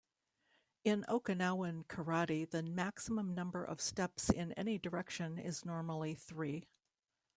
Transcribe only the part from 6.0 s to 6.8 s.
three.